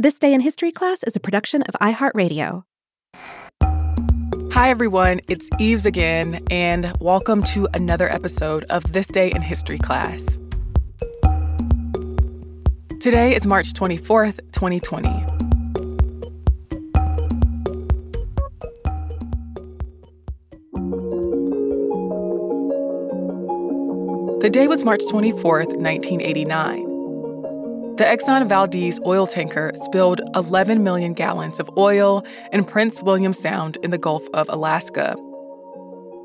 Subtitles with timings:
[0.00, 2.64] This Day in History class is a production of iHeartRadio.
[4.50, 5.20] Hi, everyone.
[5.28, 10.24] It's Eves again, and welcome to another episode of This Day in History class.
[12.98, 15.10] Today is March 24th, 2020.
[24.40, 26.89] The day was March 24th, 1989.
[28.00, 33.76] The Exxon Valdez oil tanker spilled 11 million gallons of oil in Prince William Sound
[33.82, 35.16] in the Gulf of Alaska.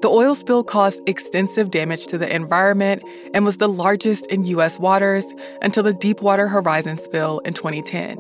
[0.02, 4.80] The oil spill caused extensive damage to the environment and was the largest in U.S.
[4.80, 5.26] waters
[5.62, 8.20] until the Deepwater Horizon spill in 2010.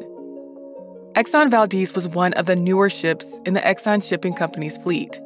[1.13, 5.17] Exxon Valdez was one of the newer ships in the Exxon Shipping Company's fleet.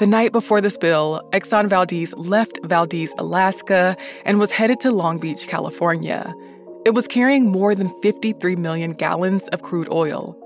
[0.00, 5.18] The night before the spill, Exxon Valdez left Valdez, Alaska, and was headed to Long
[5.18, 6.34] Beach, California
[6.84, 10.36] it was carrying more than 53 million gallons of crude oil.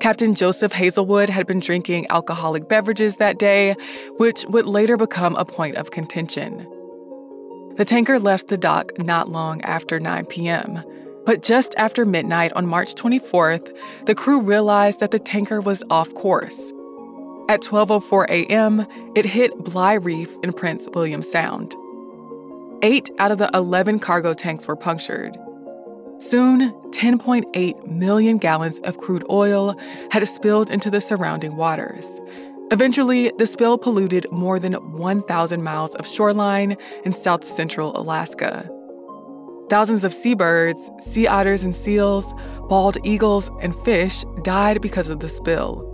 [0.00, 3.76] Captain Joseph Hazelwood had been drinking alcoholic beverages that day,
[4.16, 6.66] which would later become a point of contention.
[7.76, 10.82] The tanker left the dock not long after 9 p.m.
[11.24, 13.74] But just after midnight on March 24th,
[14.06, 16.58] the crew realized that the tanker was off course.
[17.48, 21.76] At 12:04 a.m., it hit Bligh Reef in Prince William Sound.
[22.84, 25.36] Eight out of the 11 cargo tanks were punctured.
[26.18, 29.76] Soon, 10.8 million gallons of crude oil
[30.10, 32.04] had spilled into the surrounding waters.
[32.72, 38.68] Eventually, the spill polluted more than 1,000 miles of shoreline in south central Alaska.
[39.68, 42.34] Thousands of seabirds, sea otters and seals,
[42.68, 45.91] bald eagles, and fish died because of the spill.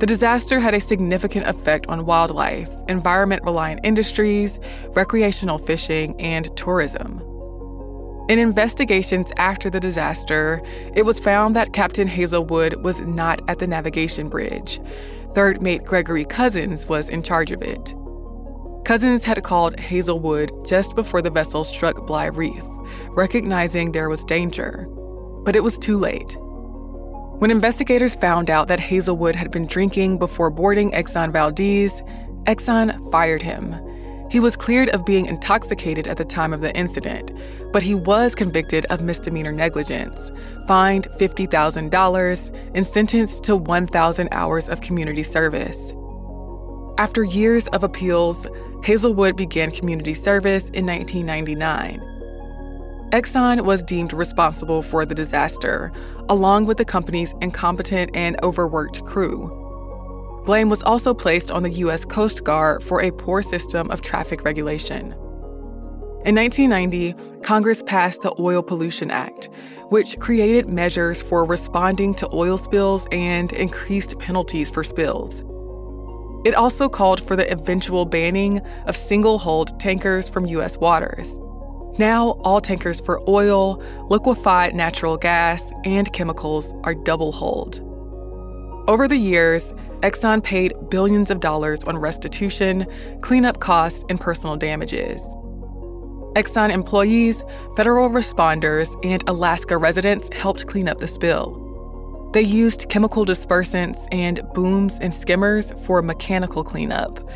[0.00, 7.22] The disaster had a significant effect on wildlife, environment reliant industries, recreational fishing, and tourism.
[8.28, 10.60] In investigations after the disaster,
[10.94, 14.80] it was found that Captain Hazelwood was not at the navigation bridge.
[15.34, 17.94] Third mate Gregory Cousins was in charge of it.
[18.84, 22.62] Cousins had called Hazelwood just before the vessel struck Bligh Reef,
[23.10, 24.86] recognizing there was danger.
[25.44, 26.36] But it was too late.
[27.38, 32.02] When investigators found out that Hazelwood had been drinking before boarding Exxon Valdez,
[32.44, 33.74] Exxon fired him.
[34.30, 37.32] He was cleared of being intoxicated at the time of the incident,
[37.72, 40.30] but he was convicted of misdemeanor negligence,
[40.68, 45.92] fined $50,000, and sentenced to 1,000 hours of community service.
[46.98, 48.46] After years of appeals,
[48.84, 52.13] Hazelwood began community service in 1999.
[53.14, 55.92] Exxon was deemed responsible for the disaster,
[56.28, 60.42] along with the company's incompetent and overworked crew.
[60.46, 62.04] Blame was also placed on the U.S.
[62.04, 65.12] Coast Guard for a poor system of traffic regulation.
[66.24, 67.14] In 1990,
[67.44, 69.48] Congress passed the Oil Pollution Act,
[69.90, 75.44] which created measures for responding to oil spills and increased penalties for spills.
[76.44, 80.78] It also called for the eventual banning of single hulled tankers from U.S.
[80.78, 81.30] waters.
[81.96, 87.80] Now, all tankers for oil, liquefied natural gas, and chemicals are double hulled.
[88.88, 92.86] Over the years, Exxon paid billions of dollars on restitution,
[93.22, 95.22] cleanup costs, and personal damages.
[96.34, 97.44] Exxon employees,
[97.76, 101.60] federal responders, and Alaska residents helped clean up the spill.
[102.34, 107.26] They used chemical dispersants and booms and skimmers for mechanical cleanup,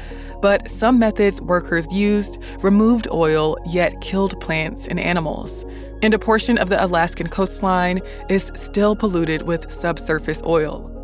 [0.41, 5.65] but some methods workers used removed oil yet killed plants and animals.
[6.03, 10.95] And a portion of the Alaskan coastline is still polluted with subsurface oil.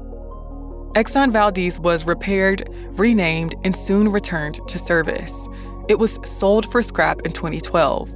[0.94, 5.32] Exxon Valdez was repaired, renamed, and soon returned to service.
[5.88, 8.14] It was sold for scrap in 2012.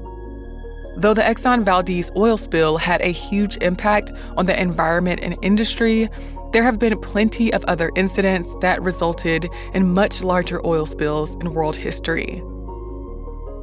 [0.96, 6.08] Though the Exxon Valdez oil spill had a huge impact on the environment and industry,
[6.52, 11.52] there have been plenty of other incidents that resulted in much larger oil spills in
[11.52, 12.42] world history.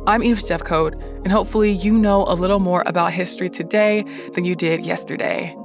[0.07, 0.93] I'm Eve Jeffcoat,
[1.23, 5.55] and hopefully you know a little more about history today than you did yesterday.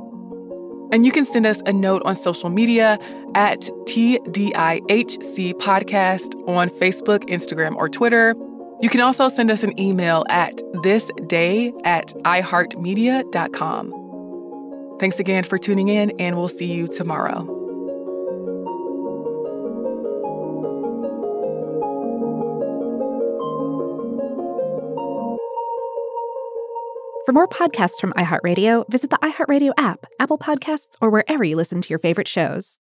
[0.92, 2.98] And you can send us a note on social media
[3.34, 8.34] at TDIHC Podcast on Facebook, Instagram, or Twitter.
[8.80, 13.99] You can also send us an email at thisday at iheartmedia.com.
[15.00, 17.46] Thanks again for tuning in, and we'll see you tomorrow.
[27.24, 31.80] For more podcasts from iHeartRadio, visit the iHeartRadio app, Apple Podcasts, or wherever you listen
[31.80, 32.76] to your favorite shows.